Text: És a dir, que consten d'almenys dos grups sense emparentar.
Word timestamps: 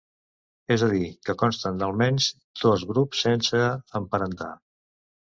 És 0.75 0.83
a 0.85 0.87
dir, 0.93 1.09
que 1.27 1.35
consten 1.41 1.75
d'almenys 1.81 2.29
dos 2.61 2.85
grups 2.93 3.21
sense 3.27 3.61
emparentar. 4.01 4.49